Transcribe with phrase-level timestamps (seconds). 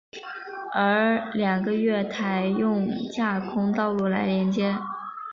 [0.73, 4.75] 而两个月台用架空道路来连接。